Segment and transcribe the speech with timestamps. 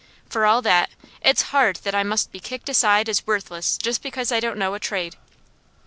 [0.27, 0.89] For all that,
[1.21, 4.73] it's hard that I must be kicked aside as worthless just because I don't know
[4.73, 5.15] a trade.